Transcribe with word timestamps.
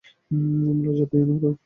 লজ্জা 0.83 1.05
পেও 1.11 1.23
না, 1.25 1.35
রয়। 1.43 1.55